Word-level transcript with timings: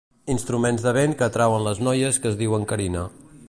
Instruments 0.35 0.85
de 0.85 0.93
vent 0.97 1.13
que 1.19 1.27
atrauen 1.27 1.67
les 1.67 1.83
noies 1.89 2.21
que 2.25 2.33
es 2.33 2.41
diuen 2.43 2.67
Carina. 2.73 3.09